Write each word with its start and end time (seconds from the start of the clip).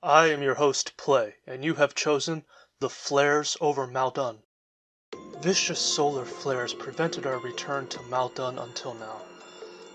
I 0.00 0.26
am 0.26 0.44
your 0.44 0.54
host, 0.54 0.96
Play, 0.96 1.34
and 1.44 1.64
you 1.64 1.74
have 1.74 1.92
chosen 1.92 2.44
the 2.78 2.88
flares 2.88 3.56
over 3.60 3.84
Maldone. 3.84 4.44
Vicious 5.40 5.80
solar 5.80 6.24
flares 6.24 6.72
prevented 6.72 7.26
our 7.26 7.38
return 7.38 7.88
to 7.88 7.98
Maldone 8.02 8.60
until 8.60 8.94
now. 8.94 9.22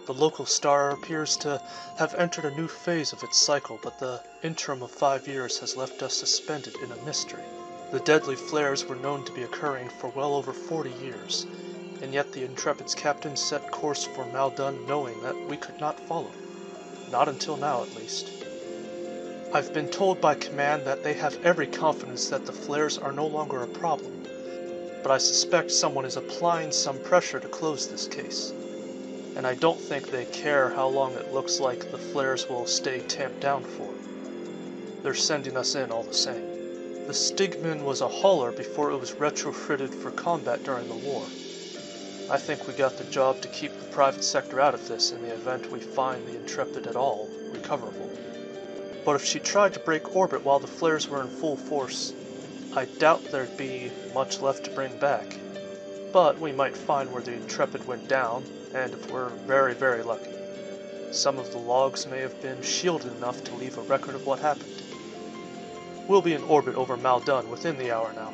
The 0.06 0.14
local 0.14 0.46
star 0.46 0.90
appears 0.90 1.38
to 1.38 1.62
have 1.98 2.16
entered 2.16 2.44
a 2.44 2.52
new 2.52 2.68
phase 2.68 3.14
of 3.14 3.24
its 3.24 3.38
cycle, 3.38 3.80
but 3.82 4.00
the 4.00 4.22
interim 4.44 4.84
of 4.84 4.92
five 4.92 5.26
years 5.26 5.60
has 5.60 5.78
left 5.78 6.04
us 6.04 6.16
suspended 6.16 6.76
in 6.84 6.92
a 6.92 7.06
mystery. 7.06 7.46
The 7.94 8.02
deadly 8.02 8.36
flares 8.36 8.84
were 8.84 8.98
known 8.98 9.24
to 9.24 9.32
be 9.32 9.44
occurring 9.44 9.88
for 9.88 10.10
well 10.10 10.36
over 10.36 10.52
40 10.52 10.92
years, 11.02 11.46
and 12.02 12.14
yet 12.14 12.34
the 12.34 12.44
Intrepid's 12.44 12.94
captain 12.94 13.38
set 13.38 13.72
course 13.72 14.04
for 14.04 14.26
Maldone 14.26 14.86
knowing 14.86 15.22
that 15.22 15.48
we 15.48 15.56
could 15.56 15.80
not 15.80 15.98
follow. 16.10 16.34
Not 17.10 17.30
until 17.30 17.56
now, 17.56 17.84
at 17.84 17.96
least. 17.96 18.33
I've 19.56 19.72
been 19.72 19.88
told 19.88 20.20
by 20.20 20.34
command 20.34 20.84
that 20.86 21.04
they 21.04 21.14
have 21.14 21.38
every 21.46 21.68
confidence 21.68 22.28
that 22.30 22.48
the 22.48 22.52
flares 22.52 22.98
are 22.98 23.12
no 23.12 23.28
longer 23.28 23.62
a 23.62 23.68
problem, 23.68 24.12
but 25.04 25.12
I 25.12 25.20
suspect 25.20 25.70
someone 25.70 26.06
is 26.06 26.18
applying 26.18 26.72
some 26.72 26.98
pressure 26.98 27.40
to 27.40 27.48
close 27.48 27.88
this 27.88 28.08
case. 28.08 28.52
And 29.36 29.46
I 29.46 29.54
don't 29.54 29.80
think 29.80 30.10
they 30.10 30.26
care 30.26 30.70
how 30.70 30.88
long 30.88 31.14
it 31.14 31.32
looks 31.32 31.60
like 31.60 31.92
the 31.92 32.00
flares 32.00 32.50
will 32.50 32.66
stay 32.66 33.02
tamped 33.02 33.42
down 33.42 33.62
for. 33.62 33.94
They're 35.04 35.14
sending 35.14 35.56
us 35.56 35.76
in 35.76 35.92
all 35.92 36.04
the 36.04 36.14
same. 36.14 37.06
The 37.06 37.14
Stigman 37.14 37.84
was 37.84 38.02
a 38.02 38.08
hauler 38.08 38.52
before 38.52 38.90
it 38.90 38.98
was 38.98 39.12
retrofitted 39.12 39.94
for 39.94 40.10
combat 40.10 40.64
during 40.64 40.88
the 40.88 40.96
war. 40.96 41.28
I 42.32 42.40
think 42.40 42.68
we 42.68 42.74
got 42.74 42.98
the 42.98 43.04
job 43.04 43.40
to 43.42 43.48
keep 43.50 43.78
the 43.78 43.92
private 43.92 44.24
sector 44.24 44.60
out 44.60 44.74
of 44.74 44.88
this 44.88 45.12
in 45.12 45.22
the 45.22 45.36
event 45.36 45.72
we 45.72 45.80
find 45.80 46.26
the 46.26 46.38
Intrepid 46.38 46.88
at 46.88 46.96
all 46.96 47.30
recoverable. 47.52 48.13
But 49.06 49.16
if 49.16 49.26
she 49.26 49.40
tried 49.40 49.74
to 49.74 49.80
break 49.80 50.16
orbit 50.16 50.46
while 50.46 50.60
the 50.60 50.68
flares 50.68 51.10
were 51.10 51.22
in 51.22 51.30
full 51.30 51.58
force, 51.58 52.14
I 52.76 52.86
doubt 52.86 53.26
there'd 53.32 53.58
be 53.58 53.92
much 54.14 54.42
left 54.42 54.64
to 54.66 54.72
bring 54.72 54.98
back. 54.98 55.38
But 56.12 56.40
we 56.40 56.52
might 56.52 56.78
find 56.78 57.12
where 57.12 57.22
the 57.22 57.34
Intrepid 57.34 57.86
went 57.88 58.08
down, 58.08 58.46
and 58.74 58.94
if 58.94 59.12
we're 59.12 59.30
very, 59.30 59.74
very 59.74 60.04
lucky, 60.04 60.32
some 61.12 61.38
of 61.38 61.52
the 61.52 61.58
logs 61.58 62.08
may 62.08 62.20
have 62.20 62.42
been 62.42 62.62
shielded 62.62 63.14
enough 63.18 63.44
to 63.44 63.56
leave 63.56 63.78
a 63.78 63.82
record 63.82 64.16
of 64.16 64.26
what 64.26 64.40
happened. 64.40 64.82
We'll 66.08 66.22
be 66.22 66.34
in 66.34 66.44
orbit 66.44 66.76
over 66.76 66.98
Maldone 66.98 67.50
within 67.50 67.78
the 67.78 67.92
hour 67.92 68.12
now. 68.14 68.34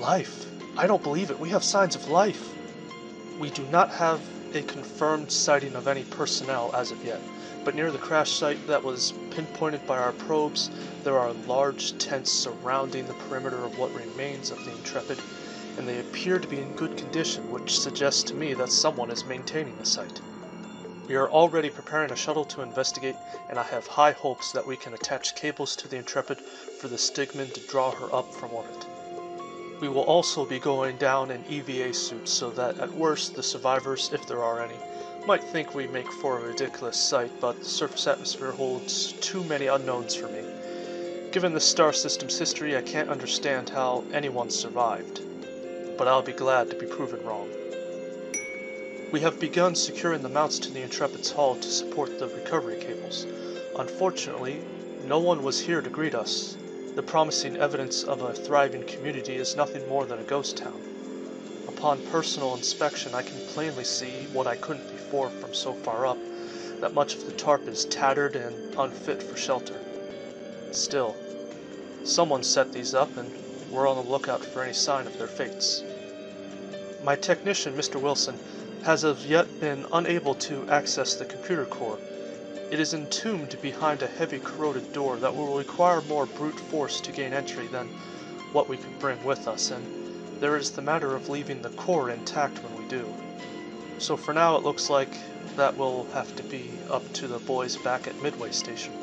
Life! 0.00 0.46
I 0.76 0.86
don't 0.86 1.02
believe 1.02 1.30
it. 1.30 1.40
We 1.40 1.50
have 1.50 1.64
signs 1.64 1.94
of 1.94 2.08
life. 2.08 2.54
We 3.40 3.50
do 3.50 3.64
not 3.66 3.90
have 3.90 4.20
a 4.54 4.62
confirmed 4.62 5.30
sighting 5.30 5.74
of 5.76 5.88
any 5.88 6.04
personnel 6.04 6.70
as 6.74 6.90
of 6.90 7.04
yet, 7.04 7.20
but 7.64 7.74
near 7.74 7.90
the 7.90 7.98
crash 7.98 8.30
site 8.30 8.66
that 8.66 8.84
was 8.84 9.12
pinpointed 9.30 9.84
by 9.86 9.98
our 9.98 10.12
probes, 10.12 10.70
there 11.02 11.18
are 11.18 11.32
large 11.32 11.96
tents 11.98 12.30
surrounding 12.30 13.06
the 13.06 13.14
perimeter 13.14 13.64
of 13.64 13.78
what 13.78 13.92
remains 13.92 14.50
of 14.50 14.64
the 14.64 14.70
Intrepid, 14.70 15.18
and 15.76 15.88
they 15.88 15.98
appear 15.98 16.38
to 16.38 16.46
be 16.48 16.60
in 16.60 16.72
good 16.74 16.96
condition, 16.96 17.50
which 17.50 17.78
suggests 17.78 18.22
to 18.22 18.34
me 18.36 18.54
that 18.54 18.70
someone 18.70 19.10
is 19.10 19.24
maintaining 19.26 19.76
the 19.76 19.84
site. 19.84 20.20
We 21.08 21.16
are 21.16 21.30
already 21.30 21.70
preparing 21.70 22.12
a 22.12 22.16
shuttle 22.16 22.44
to 22.44 22.62
investigate, 22.62 23.16
and 23.48 23.58
I 23.58 23.62
have 23.64 23.86
high 23.86 24.12
hopes 24.12 24.52
that 24.52 24.66
we 24.66 24.76
can 24.76 24.94
attach 24.94 25.34
cables 25.34 25.74
to 25.76 25.88
the 25.88 25.96
Intrepid 25.96 26.40
for 26.80 26.88
the 26.88 26.98
Stigman 26.98 27.52
to 27.54 27.60
draw 27.60 27.90
her 27.90 28.14
up 28.14 28.32
from 28.34 28.52
orbit. 28.52 28.86
We 29.80 29.88
will 29.88 30.02
also 30.02 30.44
be 30.44 30.58
going 30.58 30.96
down 30.96 31.30
in 31.30 31.44
EVA 31.48 31.94
suits 31.94 32.32
so 32.32 32.50
that 32.50 32.78
at 32.78 32.94
worst 32.94 33.36
the 33.36 33.42
survivors, 33.42 34.10
if 34.12 34.26
there 34.26 34.42
are 34.42 34.60
any, 34.60 34.74
might 35.28 35.44
think 35.44 35.74
we 35.74 35.86
make 35.88 36.10
for 36.10 36.38
a 36.38 36.42
ridiculous 36.48 36.96
sight, 36.96 37.30
but 37.38 37.58
the 37.58 37.64
surface 37.66 38.06
atmosphere 38.06 38.50
holds 38.52 39.12
too 39.20 39.44
many 39.44 39.66
unknowns 39.66 40.14
for 40.14 40.26
me. 40.28 40.40
Given 41.32 41.52
the 41.52 41.60
star 41.60 41.92
system's 41.92 42.38
history, 42.38 42.74
I 42.74 42.80
can't 42.80 43.10
understand 43.10 43.68
how 43.68 44.04
anyone 44.10 44.48
survived, 44.48 45.20
but 45.98 46.08
I'll 46.08 46.22
be 46.22 46.32
glad 46.32 46.70
to 46.70 46.76
be 46.76 46.86
proven 46.86 47.22
wrong. 47.26 47.46
We 49.12 49.20
have 49.20 49.38
begun 49.38 49.74
securing 49.74 50.22
the 50.22 50.30
mounts 50.30 50.58
to 50.60 50.72
the 50.72 50.80
Intrepid's 50.80 51.30
hull 51.30 51.56
to 51.56 51.68
support 51.68 52.18
the 52.18 52.28
recovery 52.28 52.78
cables. 52.78 53.26
Unfortunately, 53.76 54.62
no 55.04 55.18
one 55.18 55.42
was 55.42 55.60
here 55.60 55.82
to 55.82 55.90
greet 55.90 56.14
us. 56.14 56.56
The 56.96 57.02
promising 57.02 57.58
evidence 57.58 58.02
of 58.02 58.22
a 58.22 58.32
thriving 58.32 58.84
community 58.84 59.36
is 59.36 59.56
nothing 59.56 59.86
more 59.90 60.06
than 60.06 60.20
a 60.20 60.24
ghost 60.24 60.56
town. 60.56 60.80
Upon 61.68 62.00
personal 62.00 62.54
inspection, 62.54 63.14
I 63.14 63.20
can 63.20 63.40
plainly 63.48 63.84
see 63.84 64.26
what 64.32 64.46
I 64.46 64.56
couldn't 64.56 64.88
before 65.08 65.30
from 65.30 65.54
so 65.54 65.72
far 65.72 66.06
up, 66.06 66.18
that 66.82 66.92
much 66.92 67.14
of 67.14 67.24
the 67.24 67.32
tarp 67.32 67.66
is 67.66 67.86
tattered 67.86 68.36
and 68.36 68.54
unfit 68.76 69.22
for 69.22 69.38
shelter. 69.38 69.80
Still, 70.70 71.16
someone 72.04 72.42
set 72.42 72.74
these 72.74 72.94
up, 72.94 73.16
and 73.16 73.32
we're 73.72 73.88
on 73.88 73.96
the 73.96 74.10
lookout 74.10 74.44
for 74.44 74.62
any 74.62 74.74
sign 74.74 75.06
of 75.06 75.16
their 75.16 75.26
fates. 75.26 75.82
My 77.02 77.16
technician, 77.16 77.74
Mr. 77.74 77.98
Wilson, 77.98 78.38
has 78.82 79.02
as 79.02 79.24
yet 79.24 79.46
been 79.60 79.86
unable 79.92 80.34
to 80.34 80.68
access 80.68 81.14
the 81.14 81.24
computer 81.24 81.64
core. 81.64 81.98
It 82.70 82.78
is 82.78 82.92
entombed 82.92 83.56
behind 83.62 84.02
a 84.02 84.06
heavy 84.08 84.38
corroded 84.38 84.92
door 84.92 85.16
that 85.16 85.34
will 85.34 85.56
require 85.56 86.02
more 86.02 86.26
brute 86.26 86.60
force 86.60 87.00
to 87.00 87.12
gain 87.12 87.32
entry 87.32 87.66
than 87.68 87.88
what 88.52 88.68
we 88.68 88.76
can 88.76 88.92
bring 88.98 89.24
with 89.24 89.48
us, 89.48 89.70
and 89.70 89.86
there 90.38 90.58
is 90.58 90.70
the 90.72 90.82
matter 90.82 91.16
of 91.16 91.30
leaving 91.30 91.62
the 91.62 91.70
core 91.70 92.10
intact 92.10 92.62
when 92.62 92.76
we 92.76 92.86
do. 92.90 93.10
So 93.98 94.16
for 94.16 94.32
now 94.32 94.56
it 94.56 94.62
looks 94.62 94.88
like 94.88 95.10
that 95.56 95.76
will 95.76 96.04
have 96.12 96.34
to 96.36 96.42
be 96.44 96.70
up 96.88 97.12
to 97.14 97.26
the 97.26 97.40
boys 97.40 97.76
back 97.76 98.06
at 98.06 98.22
Midway 98.22 98.52
Station. 98.52 98.94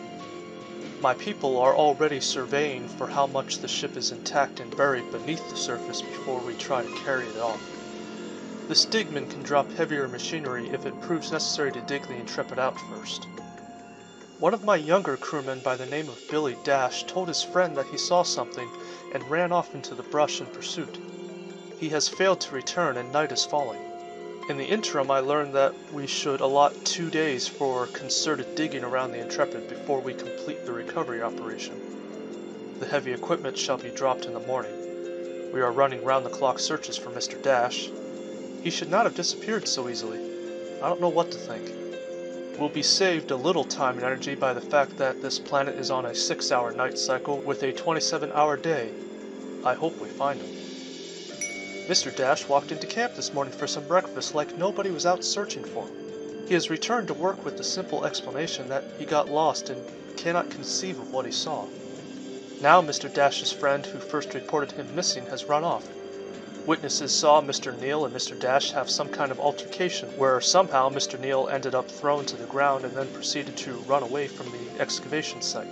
My 1.01 1.13
people 1.13 1.59
are 1.59 1.75
already 1.75 2.21
surveying 2.21 2.87
for 2.87 3.07
how 3.07 3.27
much 3.27 3.59
the 3.59 3.67
ship 3.67 3.97
is 3.97 4.13
intact 4.13 4.61
and 4.61 4.75
buried 4.75 5.11
beneath 5.11 5.49
the 5.49 5.57
surface 5.57 6.01
before 6.01 6.39
we 6.39 6.53
try 6.55 6.81
to 6.81 7.03
carry 7.03 7.25
it 7.25 7.37
off. 7.37 7.59
The 8.69 8.73
Stigman 8.73 9.29
can 9.29 9.43
drop 9.43 9.71
heavier 9.73 10.07
machinery 10.07 10.69
if 10.69 10.85
it 10.85 11.01
proves 11.01 11.31
necessary 11.31 11.73
to 11.73 11.81
dig 11.81 12.07
the 12.07 12.15
Intrepid 12.15 12.57
out 12.57 12.79
first. 12.89 13.27
One 14.39 14.53
of 14.53 14.63
my 14.63 14.77
younger 14.77 15.17
crewmen 15.17 15.59
by 15.59 15.75
the 15.75 15.85
name 15.85 16.07
of 16.07 16.25
Billy 16.29 16.55
Dash 16.63 17.03
told 17.03 17.27
his 17.27 17.43
friend 17.43 17.75
that 17.75 17.87
he 17.87 17.97
saw 17.97 18.23
something 18.23 18.69
and 19.13 19.29
ran 19.29 19.51
off 19.51 19.75
into 19.75 19.93
the 19.93 20.03
brush 20.03 20.39
in 20.39 20.47
pursuit. 20.47 20.97
He 21.77 21.89
has 21.89 22.07
failed 22.07 22.39
to 22.41 22.55
return 22.55 22.95
and 22.95 23.11
night 23.11 23.33
is 23.33 23.45
falling. 23.45 23.94
In 24.47 24.57
the 24.57 24.65
interim, 24.65 25.09
I 25.09 25.21
learned 25.21 25.55
that 25.55 25.73
we 25.91 26.05
should 26.05 26.39
allot 26.39 26.85
two 26.85 27.09
days 27.09 27.47
for 27.47 27.87
concerted 27.87 28.53
digging 28.53 28.83
around 28.83 29.11
the 29.11 29.19
Intrepid 29.19 29.67
before 29.67 29.99
we 29.99 30.13
complete 30.13 30.63
the 30.67 30.71
recovery 30.71 31.23
operation. 31.23 32.77
The 32.79 32.85
heavy 32.85 33.11
equipment 33.11 33.57
shall 33.57 33.77
be 33.77 33.89
dropped 33.89 34.25
in 34.25 34.33
the 34.33 34.39
morning. 34.39 35.51
We 35.51 35.61
are 35.61 35.71
running 35.71 36.03
round-the-clock 36.03 36.59
searches 36.59 36.95
for 36.95 37.09
Mr. 37.09 37.41
Dash. 37.41 37.89
He 38.61 38.69
should 38.69 38.91
not 38.91 39.05
have 39.05 39.15
disappeared 39.15 39.67
so 39.67 39.89
easily. 39.89 40.19
I 40.79 40.89
don't 40.89 41.01
know 41.01 41.09
what 41.09 41.31
to 41.31 41.39
think. 41.39 42.59
We'll 42.59 42.69
be 42.69 42.83
saved 42.83 43.31
a 43.31 43.35
little 43.35 43.65
time 43.65 43.95
and 43.95 44.05
energy 44.05 44.35
by 44.35 44.53
the 44.53 44.61
fact 44.61 44.97
that 44.97 45.23
this 45.23 45.39
planet 45.39 45.79
is 45.79 45.89
on 45.89 46.05
a 46.05 46.09
6-hour 46.09 46.71
night 46.73 46.99
cycle 46.99 47.39
with 47.39 47.63
a 47.63 47.73
27-hour 47.73 48.57
day. 48.57 48.91
I 49.63 49.73
hope 49.73 49.99
we 49.99 50.07
find 50.09 50.39
him. 50.39 50.64
Mr. 51.87 52.13
Dash 52.15 52.47
walked 52.47 52.71
into 52.71 52.87
camp 52.87 53.13
this 53.13 53.31
morning 53.31 53.53
for 53.53 53.67
some 53.67 53.85
breakfast 53.85 54.33
like 54.33 54.57
nobody 54.57 54.89
was 54.89 55.05
out 55.05 55.23
searching 55.23 55.63
for 55.63 55.85
him. 55.85 55.93
He 56.47 56.55
has 56.55 56.67
returned 56.71 57.07
to 57.09 57.13
work 57.13 57.45
with 57.45 57.57
the 57.57 57.63
simple 57.63 58.05
explanation 58.05 58.69
that 58.69 58.85
he 58.97 59.05
got 59.05 59.29
lost 59.29 59.69
and 59.69 59.85
cannot 60.17 60.49
conceive 60.49 60.97
of 60.97 61.13
what 61.13 61.25
he 61.25 61.31
saw. 61.31 61.67
Now 62.59 62.81
Mr. 62.81 63.13
Dash's 63.13 63.51
friend 63.51 63.85
who 63.85 63.99
first 63.99 64.33
reported 64.33 64.71
him 64.71 64.95
missing 64.95 65.27
has 65.27 65.47
run 65.47 65.63
off. 65.63 65.87
Witnesses 66.65 67.11
saw 67.11 67.39
Mr. 67.39 67.77
Neal 67.79 68.03
and 68.03 68.15
Mr. 68.15 68.39
Dash 68.39 68.71
have 68.71 68.89
some 68.89 69.09
kind 69.09 69.31
of 69.31 69.39
altercation 69.39 70.09
where 70.17 70.41
somehow 70.41 70.89
Mr. 70.89 71.19
Neal 71.19 71.47
ended 71.51 71.75
up 71.75 71.91
thrown 71.91 72.25
to 72.25 72.35
the 72.35 72.47
ground 72.47 72.83
and 72.83 72.97
then 72.97 73.09
proceeded 73.09 73.55
to 73.57 73.77
run 73.81 74.01
away 74.01 74.27
from 74.27 74.51
the 74.51 74.81
excavation 74.81 75.39
site. 75.39 75.67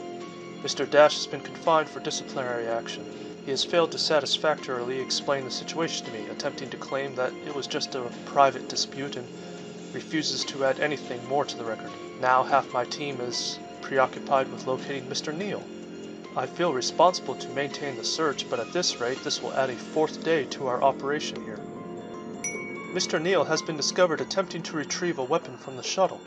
Mr. 0.62 0.88
Dash 0.88 1.16
has 1.16 1.26
been 1.26 1.42
confined 1.42 1.90
for 1.90 2.02
disciplinary 2.02 2.68
action. 2.68 3.04
He 3.46 3.52
has 3.52 3.66
failed 3.66 3.92
to 3.92 3.98
satisfactorily 3.98 5.00
explain 5.00 5.44
the 5.44 5.52
situation 5.52 6.06
to 6.06 6.12
me, 6.14 6.28
attempting 6.30 6.70
to 6.70 6.78
claim 6.78 7.16
that 7.16 7.34
it 7.46 7.54
was 7.54 7.68
just 7.68 7.94
a 7.94 8.10
private 8.26 8.70
dispute 8.70 9.18
and 9.18 9.28
refuses 9.94 10.46
to 10.46 10.64
add 10.64 10.80
anything 10.80 11.26
more 11.28 11.44
to 11.44 11.58
the 11.58 11.66
record. 11.66 11.92
Now 12.22 12.44
half 12.44 12.74
my 12.74 12.86
team 12.86 13.20
is 13.20 13.60
preoccupied 13.82 14.50
with 14.50 14.66
locating 14.66 15.08
Mr. 15.08 15.36
Neal. 15.36 15.62
I 16.38 16.46
feel 16.46 16.74
responsible 16.74 17.36
to 17.36 17.50
maintain 17.50 17.98
the 17.98 18.04
search, 18.04 18.50
but 18.50 18.60
at 18.60 18.72
this 18.72 19.02
rate, 19.02 19.22
this 19.24 19.42
will 19.42 19.54
add 19.54 19.70
a 19.70 19.76
fourth 19.76 20.24
day 20.24 20.46
to 20.46 20.68
our 20.68 20.82
operation 20.82 21.42
here. 21.44 21.60
Mr. 22.94 23.22
Neal 23.22 23.44
has 23.44 23.62
been 23.62 23.76
discovered 23.76 24.22
attempting 24.22 24.64
to 24.64 24.78
retrieve 24.78 25.20
a 25.20 25.24
weapon 25.24 25.58
from 25.58 25.76
the 25.76 25.84
shuttle. 25.84 26.22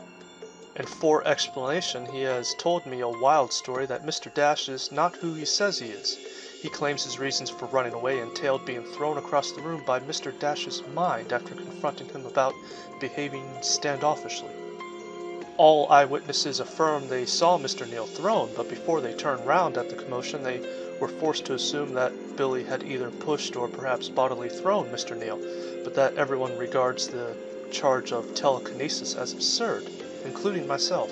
And 0.75 0.87
for 0.87 1.27
explanation, 1.27 2.05
he 2.05 2.21
has 2.21 2.53
told 2.59 2.85
me 2.85 2.99
a 2.99 3.09
wild 3.09 3.51
story 3.51 3.87
that 3.87 4.05
Mr. 4.05 4.31
Dash 4.33 4.69
is 4.69 4.91
not 4.91 5.15
who 5.15 5.33
he 5.33 5.45
says 5.45 5.79
he 5.79 5.87
is. 5.87 6.17
He 6.59 6.69
claims 6.69 7.03
his 7.03 7.19
reasons 7.19 7.51
for 7.51 7.67
running 7.67 7.93
away 7.93 8.19
entailed 8.19 8.65
being 8.65 8.83
thrown 8.83 9.17
across 9.17 9.51
the 9.51 9.61
room 9.61 9.83
by 9.85 9.99
Mr. 9.99 10.37
Dash's 10.39 10.81
mind 10.93 11.31
after 11.31 11.53
confronting 11.53 12.09
him 12.09 12.25
about 12.25 12.53
behaving 12.99 13.45
standoffishly. 13.61 14.49
All 15.57 15.87
eyewitnesses 15.91 16.59
affirm 16.59 17.09
they 17.09 17.25
saw 17.25 17.57
Mr. 17.57 17.87
Neal 17.87 18.05
thrown, 18.07 18.53
but 18.55 18.69
before 18.69 19.01
they 19.01 19.13
turned 19.13 19.45
round 19.45 19.77
at 19.77 19.89
the 19.89 19.95
commotion, 19.95 20.43
they 20.43 20.61
were 20.99 21.07
forced 21.07 21.45
to 21.45 21.53
assume 21.53 21.93
that 21.93 22.35
Billy 22.35 22.63
had 22.63 22.83
either 22.83 23.11
pushed 23.11 23.55
or 23.55 23.67
perhaps 23.67 24.09
bodily 24.09 24.49
thrown 24.49 24.89
Mr. 24.91 25.17
Neal, 25.17 25.39
but 25.83 25.93
that 25.93 26.15
everyone 26.17 26.57
regards 26.57 27.07
the 27.07 27.35
charge 27.71 28.11
of 28.11 28.33
telekinesis 28.33 29.15
as 29.15 29.33
absurd, 29.33 29.89
including 30.25 30.67
myself. 30.67 31.11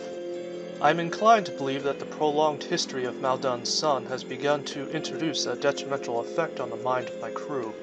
I 0.81 0.89
am 0.89 0.99
inclined 0.99 1.45
to 1.45 1.53
believe 1.53 1.83
that 1.83 1.99
the 1.99 2.05
prolonged 2.05 2.65
history 2.65 3.05
of 3.05 3.21
Maldone's 3.21 3.69
sun 3.69 4.07
has 4.07 4.25
begun 4.25 4.61
to 4.65 4.89
introduce 4.89 5.45
a 5.47 5.55
detrimental 5.55 6.19
effect 6.19 6.59
on 6.59 6.69
the 6.69 6.75
mind 6.75 7.07
of 7.07 7.21
my 7.21 7.29
crew, 7.29 7.75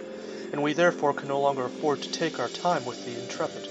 and 0.52 0.62
we 0.62 0.74
therefore 0.74 1.14
can 1.14 1.28
no 1.28 1.40
longer 1.40 1.64
afford 1.64 2.02
to 2.02 2.10
take 2.10 2.38
our 2.38 2.50
time 2.50 2.84
with 2.84 3.02
the 3.06 3.12
Intrepid. 3.12 3.66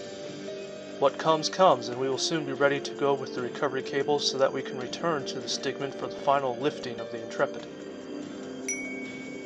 What 0.97 1.19
comes, 1.19 1.49
comes, 1.49 1.87
and 1.87 1.99
we 1.99 2.09
will 2.09 2.17
soon 2.17 2.45
be 2.45 2.53
ready 2.53 2.79
to 2.79 2.95
go 2.95 3.13
with 3.13 3.35
the 3.35 3.43
recovery 3.43 3.83
cables 3.83 4.25
so 4.25 4.39
that 4.39 4.53
we 4.53 4.63
can 4.63 4.79
return 4.79 5.23
to 5.25 5.39
the 5.39 5.47
Stigman 5.47 5.91
for 5.91 6.07
the 6.07 6.15
final 6.15 6.57
lifting 6.57 6.99
of 6.99 7.11
the 7.11 7.19
Intrepid. 7.19 7.67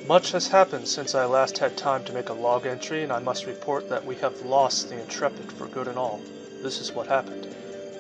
Much 0.08 0.32
has 0.32 0.48
happened 0.48 0.88
since 0.88 1.14
I 1.14 1.26
last 1.26 1.58
had 1.58 1.76
time 1.76 2.06
to 2.06 2.14
make 2.14 2.30
a 2.30 2.34
log 2.34 2.66
entry, 2.66 3.04
and 3.04 3.12
I 3.12 3.20
must 3.20 3.46
report 3.46 3.90
that 3.90 4.06
we 4.06 4.16
have 4.16 4.42
lost 4.42 4.88
the 4.90 4.96
Intrepid 4.96 5.52
for 5.52 5.68
good 5.68 5.90
and 5.90 5.98
all. 6.00 6.22
This 6.64 6.80
is 6.80 6.96
what 6.96 7.08
happened. 7.08 7.45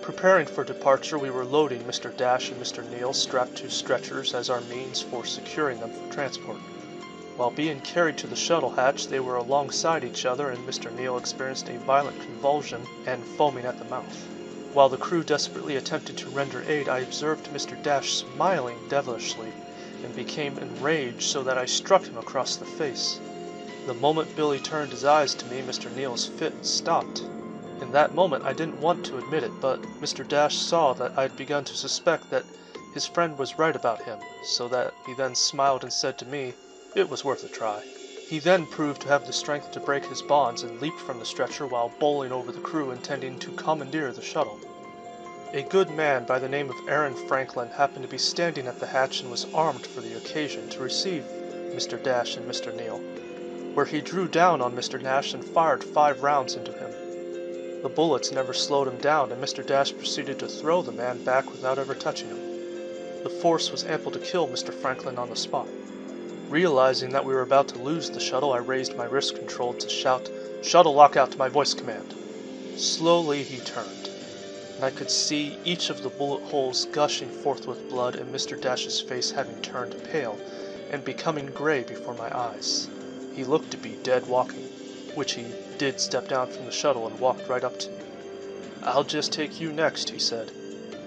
Preparing 0.05 0.45
for 0.45 0.63
departure, 0.63 1.17
we 1.17 1.31
were 1.31 1.43
loading 1.43 1.81
Mr. 1.83 2.15
Dash 2.15 2.51
and 2.51 2.61
Mr. 2.61 2.87
Neal 2.87 3.11
strapped 3.11 3.55
to 3.57 3.69
stretchers 3.69 4.35
as 4.35 4.51
our 4.51 4.61
means 4.61 5.01
for 5.01 5.25
securing 5.25 5.79
them 5.79 5.89
for 5.89 6.05
transport. 6.13 6.61
While 7.37 7.49
being 7.49 7.81
carried 7.81 8.15
to 8.19 8.27
the 8.27 8.35
shuttle 8.35 8.69
hatch, 8.69 9.07
they 9.07 9.19
were 9.19 9.35
alongside 9.35 10.03
each 10.03 10.23
other, 10.23 10.51
and 10.51 10.59
Mr. 10.69 10.93
Neal 10.93 11.17
experienced 11.17 11.69
a 11.71 11.79
violent 11.79 12.19
convulsion 12.19 12.85
and 13.07 13.25
foaming 13.25 13.65
at 13.65 13.79
the 13.79 13.85
mouth. 13.85 14.29
While 14.73 14.89
the 14.89 14.99
crew 14.99 15.23
desperately 15.23 15.75
attempted 15.75 16.17
to 16.17 16.29
render 16.29 16.61
aid, 16.67 16.87
I 16.87 16.99
observed 16.99 17.49
Mr. 17.49 17.81
Dash 17.81 18.13
smiling 18.13 18.77
devilishly 18.87 19.51
and 20.03 20.13
became 20.13 20.59
enraged 20.59 21.23
so 21.23 21.41
that 21.41 21.57
I 21.57 21.65
struck 21.65 22.05
him 22.05 22.19
across 22.19 22.57
the 22.57 22.65
face. 22.65 23.19
The 23.87 23.95
moment 23.95 24.35
Billy 24.35 24.59
turned 24.59 24.91
his 24.91 25.03
eyes 25.03 25.33
to 25.33 25.47
me, 25.47 25.63
Mr. 25.63 25.91
Neal's 25.91 26.27
fit 26.27 26.53
stopped. 26.63 27.23
In 27.81 27.91
that 27.91 28.13
moment 28.13 28.45
I 28.45 28.53
didn't 28.53 28.79
want 28.79 29.03
to 29.03 29.17
admit 29.17 29.43
it, 29.43 29.59
but 29.59 29.81
Mr. 29.99 30.25
Dash 30.25 30.55
saw 30.55 30.93
that 30.93 31.11
I 31.17 31.23
had 31.23 31.35
begun 31.35 31.65
to 31.65 31.75
suspect 31.75 32.29
that 32.29 32.45
his 32.93 33.05
friend 33.05 33.37
was 33.37 33.57
right 33.59 33.75
about 33.75 34.03
him, 34.03 34.23
so 34.41 34.69
that 34.69 34.93
he 35.05 35.13
then 35.13 35.35
smiled 35.35 35.83
and 35.83 35.91
said 35.91 36.17
to 36.19 36.25
me, 36.25 36.55
it 36.95 37.09
was 37.09 37.25
worth 37.25 37.43
a 37.43 37.49
try. 37.49 37.83
He 38.29 38.39
then 38.39 38.65
proved 38.65 39.01
to 39.01 39.09
have 39.09 39.25
the 39.27 39.33
strength 39.33 39.71
to 39.71 39.81
break 39.81 40.05
his 40.05 40.21
bonds 40.21 40.63
and 40.63 40.79
leaped 40.79 41.01
from 41.01 41.19
the 41.19 41.25
stretcher 41.25 41.67
while 41.67 41.89
bowling 41.99 42.31
over 42.31 42.49
the 42.49 42.61
crew 42.61 42.91
intending 42.91 43.37
to 43.39 43.51
commandeer 43.51 44.13
the 44.13 44.21
shuttle. 44.21 44.57
A 45.53 45.61
good 45.63 45.89
man 45.89 46.23
by 46.23 46.39
the 46.39 46.47
name 46.47 46.69
of 46.69 46.87
Aaron 46.87 47.15
Franklin 47.27 47.71
happened 47.71 48.03
to 48.03 48.09
be 48.09 48.17
standing 48.17 48.67
at 48.67 48.79
the 48.79 48.87
hatch 48.87 49.19
and 49.19 49.29
was 49.29 49.47
armed 49.53 49.85
for 49.85 49.99
the 49.99 50.15
occasion 50.15 50.69
to 50.69 50.79
receive 50.81 51.25
Mr. 51.75 52.01
Dash 52.01 52.37
and 52.37 52.49
Mr. 52.49 52.73
Neal, 52.73 52.99
where 53.73 53.85
he 53.85 53.99
drew 53.99 54.29
down 54.29 54.61
on 54.61 54.73
Mr. 54.73 54.97
Dash 55.03 55.33
and 55.33 55.43
fired 55.43 55.83
five 55.83 56.23
rounds 56.23 56.55
into 56.55 56.71
him. 56.71 56.94
The 57.85 57.89
bullets 57.89 58.31
never 58.31 58.51
slowed 58.51 58.87
him 58.87 58.97
down, 58.97 59.31
and 59.31 59.39
Mr. 59.39 59.63
Dash 59.63 59.95
proceeded 59.95 60.39
to 60.39 60.47
throw 60.47 60.81
the 60.81 60.91
man 60.91 61.19
back 61.19 61.53
without 61.53 61.77
ever 61.77 61.93
touching 61.93 62.31
him. 62.31 62.41
The 63.21 63.29
force 63.29 63.71
was 63.71 63.83
ample 63.83 64.11
to 64.13 64.17
kill 64.17 64.47
Mr. 64.47 64.73
Franklin 64.73 65.19
on 65.19 65.29
the 65.29 65.35
spot. 65.35 65.69
Realizing 66.49 67.11
that 67.11 67.23
we 67.25 67.31
were 67.35 67.43
about 67.43 67.67
to 67.67 67.77
lose 67.77 68.09
the 68.09 68.19
shuttle, 68.19 68.51
I 68.53 68.57
raised 68.57 68.97
my 68.97 69.03
wrist 69.05 69.35
control 69.35 69.75
to 69.75 69.87
shout, 69.87 70.31
Shuttle 70.63 70.95
lockout 70.95 71.29
to 71.33 71.37
my 71.37 71.47
voice 71.47 71.75
command. 71.75 72.15
Slowly 72.75 73.43
he 73.43 73.59
turned 73.59 74.09
and 74.77 74.83
I 74.83 74.89
could 74.89 75.11
see 75.11 75.59
each 75.63 75.91
of 75.91 76.01
the 76.01 76.09
bullet 76.09 76.41
holes 76.41 76.85
gushing 76.91 77.29
forth 77.29 77.67
with 77.67 77.87
blood 77.87 78.15
and 78.15 78.33
Mr. 78.33 78.59
Dash's 78.59 78.99
face 78.99 79.29
having 79.29 79.59
turned 79.59 79.95
pale 80.03 80.39
and 80.89 81.03
becoming 81.05 81.51
gray 81.51 81.83
before 81.83 82.15
my 82.15 82.35
eyes. 82.35 82.89
He 83.31 83.43
looked 83.43 83.69
to 83.69 83.77
be 83.77 83.97
dead 84.01 84.25
walking, 84.25 84.69
which 85.15 85.33
he 85.33 85.53
did 85.77 85.99
step 85.99 86.27
down 86.27 86.47
from 86.47 86.65
the 86.65 86.71
shuttle 86.71 87.07
and 87.07 87.19
walked 87.19 87.49
right 87.49 87.63
up 87.63 87.77
to 87.77 87.91
me. 87.91 88.03
I'll 88.83 89.03
just 89.03 89.31
take 89.31 89.59
you 89.59 89.71
next, 89.71 90.09
he 90.09 90.19
said. 90.19 90.51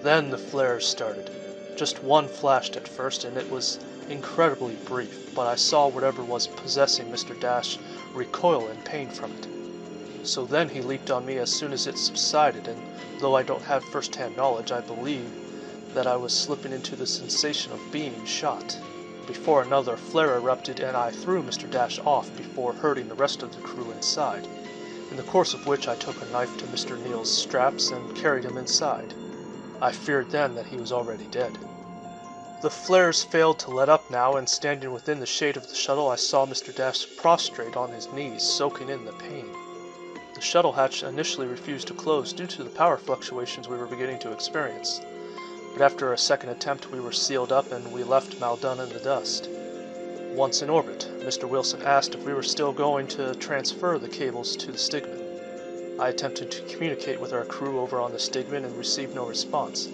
Then 0.03 0.31
the 0.31 0.39
flares 0.39 0.85
started. 0.85 1.31
Just 1.77 2.03
one 2.03 2.29
flashed 2.29 2.77
at 2.77 2.89
first, 2.89 3.25
and 3.25 3.37
it 3.37 3.49
was 3.51 3.79
incredibly 4.09 4.77
brief, 4.85 5.21
but 5.35 5.47
I 5.47 5.55
saw 5.55 5.87
whatever 5.87 6.25
was 6.25 6.49
possessing 6.49 7.07
Mr. 7.07 7.39
Dash 7.39 7.79
recoil 8.15 8.69
in 8.69 8.79
pain 8.79 9.09
from 9.09 9.31
it. 9.31 9.47
So 10.23 10.45
then 10.45 10.69
he 10.69 10.81
leaped 10.81 11.11
on 11.11 11.25
me 11.25 11.39
as 11.39 11.51
soon 11.51 11.73
as 11.73 11.87
it 11.87 11.97
subsided, 11.97 12.67
and 12.67 12.83
though 13.21 13.37
I 13.37 13.43
don't 13.43 13.63
have 13.63 13.85
first-hand 13.85 14.37
knowledge, 14.37 14.73
I 14.73 14.81
believe 14.81 15.31
that 15.95 16.07
I 16.07 16.17
was 16.17 16.33
slipping 16.33 16.73
into 16.73 16.97
the 16.97 17.07
sensation 17.07 17.73
of 17.73 17.93
being 17.93 18.25
shot. 18.25 18.77
Before 19.29 19.61
another 19.61 19.99
flare 19.99 20.37
erupted 20.37 20.81
and 20.81 20.97
I 20.97 21.11
threw 21.11 21.43
Mr. 21.43 21.69
Dash 21.69 21.99
off 22.07 22.35
before 22.35 22.73
hurting 22.73 23.09
the 23.09 23.15
rest 23.15 23.43
of 23.43 23.53
the 23.53 23.61
crew 23.61 23.91
inside, 23.91 24.49
in 25.11 25.19
the 25.19 25.23
course 25.23 25.53
of 25.53 25.67
which 25.67 25.87
I 25.87 25.97
took 25.97 26.23
a 26.23 26.25
knife 26.25 26.57
to 26.57 26.67
Mr. 26.67 26.99
Neal's 26.99 27.31
straps 27.31 27.91
and 27.91 28.15
carried 28.15 28.47
him 28.47 28.57
inside. 28.57 29.13
I 29.83 29.93
feared 29.93 30.31
then 30.31 30.55
that 30.55 30.69
he 30.69 30.79
was 30.79 30.93
already 30.93 31.27
dead. 31.27 31.59
The 32.63 32.71
flares 32.71 33.23
failed 33.23 33.59
to 33.59 33.71
let 33.71 33.91
up 33.91 34.09
now, 34.09 34.37
and 34.37 34.49
standing 34.49 34.93
within 34.93 35.21
the 35.21 35.27
shade 35.27 35.59
of 35.59 35.69
the 35.69 35.75
shuttle, 35.75 36.09
I 36.09 36.17
saw 36.17 36.47
Mr. 36.47 36.75
Dash 36.75 37.07
prostrate 37.19 37.77
on 37.77 37.93
his 37.93 38.11
knees, 38.11 38.43
soaking 38.43 38.89
in 38.89 39.05
the 39.05 39.13
pain. 39.13 39.53
The 40.37 40.41
shuttle 40.41 40.73
hatch 40.73 41.03
initially 41.03 41.47
refused 41.47 41.89
to 41.89 41.93
close 41.95 42.33
due 42.33 42.47
to 42.47 42.65
the 42.65 42.71
power 42.71 42.97
fluctuations 42.97 43.69
we 43.69 43.77
were 43.77 43.87
beginning 43.87 44.21
to 44.21 44.33
experience, 44.33 45.03
but 45.73 45.83
after 45.83 46.13
a 46.13 46.19
second 46.19 46.51
attempt 46.51 46.91
we 46.91 47.01
were 47.01 47.13
sealed 47.13 47.53
up 47.53 47.71
and 47.73 47.93
we 47.93 48.03
left 48.03 48.41
Maldone 48.41 48.81
in 48.81 48.89
the 48.89 49.01
dust. 49.01 49.49
Once 50.35 50.63
in 50.63 50.71
orbit, 50.71 51.09
Mr. 51.21 51.49
Wilson 51.49 51.83
asked 51.83 52.15
if 52.15 52.25
we 52.25 52.33
were 52.33 52.43
still 52.43 52.73
going 52.73 53.07
to 53.09 53.35
transfer 53.37 53.99
the 53.99 54.09
cables 54.09 54.57
to 54.57 54.71
the 54.71 54.79
Stigman. 54.79 55.99
I 56.01 56.11
attempted 56.11 56.51
to 56.53 56.63
communicate 56.63 57.21
with 57.21 57.33
our 57.33 57.45
crew 57.45 57.81
over 57.81 58.01
on 58.01 58.13
the 58.13 58.19
Stigman 58.19 58.65
and 58.65 58.79
received 58.79 59.15
no 59.15 59.27
response. 59.27 59.89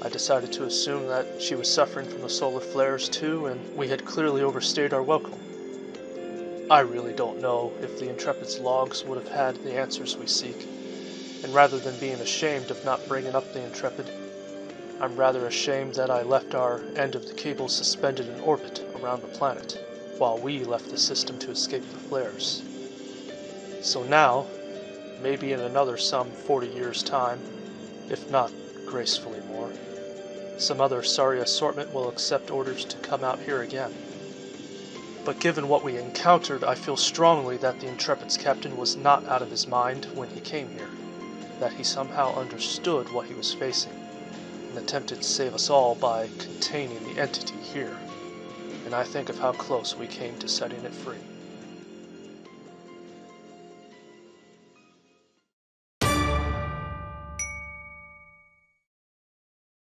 I 0.00 0.08
decided 0.08 0.50
to 0.52 0.64
assume 0.64 1.08
that 1.08 1.26
she 1.40 1.54
was 1.54 1.70
suffering 1.70 2.08
from 2.08 2.22
the 2.22 2.28
solar 2.28 2.60
flares 2.60 3.08
too, 3.08 3.46
and 3.46 3.76
we 3.76 3.88
had 3.88 4.04
clearly 4.04 4.42
overstayed 4.42 4.94
our 4.94 5.02
welcome. 5.02 5.38
I 6.70 6.80
really 6.80 7.12
don't 7.12 7.42
know 7.42 7.70
if 7.82 7.98
the 7.98 8.08
Intrepid's 8.08 8.58
logs 8.58 9.04
would 9.04 9.18
have 9.18 9.32
had 9.32 9.56
the 9.56 9.78
answers 9.78 10.16
we 10.16 10.26
seek, 10.26 10.66
and 11.44 11.54
rather 11.54 11.78
than 11.78 11.98
being 11.98 12.20
ashamed 12.20 12.70
of 12.70 12.82
not 12.84 13.06
bringing 13.06 13.34
up 13.34 13.52
the 13.52 13.62
Intrepid, 13.62 14.10
I'm 15.02 15.16
rather 15.16 15.46
ashamed 15.48 15.94
that 15.94 16.12
I 16.12 16.22
left 16.22 16.54
our 16.54 16.80
end 16.94 17.16
of 17.16 17.26
the 17.26 17.34
cable 17.34 17.66
suspended 17.66 18.28
in 18.28 18.38
orbit 18.38 18.84
around 18.94 19.20
the 19.20 19.36
planet, 19.36 19.76
while 20.18 20.38
we 20.38 20.62
left 20.62 20.90
the 20.90 20.96
system 20.96 21.40
to 21.40 21.50
escape 21.50 21.82
the 21.90 21.98
flares. 21.98 22.62
So 23.82 24.04
now, 24.04 24.46
maybe 25.20 25.52
in 25.52 25.58
another 25.58 25.96
some 25.96 26.30
40 26.30 26.68
years' 26.68 27.02
time, 27.02 27.40
if 28.10 28.30
not 28.30 28.52
gracefully 28.86 29.40
more, 29.48 29.72
some 30.56 30.80
other 30.80 31.02
sorry 31.02 31.40
assortment 31.40 31.92
will 31.92 32.08
accept 32.08 32.52
orders 32.52 32.84
to 32.84 32.96
come 32.98 33.24
out 33.24 33.40
here 33.40 33.60
again. 33.60 33.92
But 35.24 35.40
given 35.40 35.66
what 35.66 35.82
we 35.82 35.96
encountered, 35.96 36.62
I 36.62 36.76
feel 36.76 36.96
strongly 36.96 37.56
that 37.56 37.80
the 37.80 37.88
Intrepid's 37.88 38.36
captain 38.36 38.76
was 38.76 38.96
not 38.96 39.26
out 39.26 39.42
of 39.42 39.50
his 39.50 39.66
mind 39.66 40.04
when 40.14 40.28
he 40.28 40.38
came 40.38 40.68
here, 40.68 40.90
that 41.58 41.72
he 41.72 41.82
somehow 41.82 42.36
understood 42.36 43.12
what 43.12 43.26
he 43.26 43.34
was 43.34 43.52
facing, 43.52 44.11
and 44.72 44.82
attempted 44.82 45.20
to 45.20 45.28
save 45.28 45.52
us 45.52 45.68
all 45.68 45.94
by 45.94 46.26
containing 46.38 47.04
the 47.04 47.20
entity 47.20 47.58
here. 47.74 47.94
And 48.86 48.94
I 48.94 49.04
think 49.04 49.28
of 49.28 49.38
how 49.38 49.52
close 49.52 49.98
we 49.98 50.06
came 50.06 50.38
to 50.38 50.48
setting 50.48 50.82
it 50.84 50.94
free. 50.94 51.31